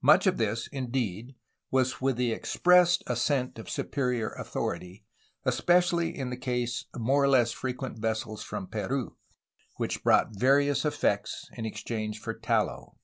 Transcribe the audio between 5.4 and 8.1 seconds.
especially in case of the more or less frequent